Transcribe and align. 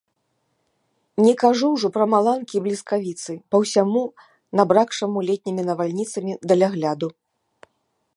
Не 1.25 1.33
кажу 1.41 1.67
ўжо 1.73 1.87
пра 1.97 2.05
маланкі 2.13 2.53
і 2.59 2.61
бліскавіцы 2.67 3.31
па 3.55 3.61
ўсяму 3.65 4.01
набракшаму 4.61 5.19
летнімі 5.29 5.63
навальніцамі 5.69 6.31
далягляду. 6.53 7.07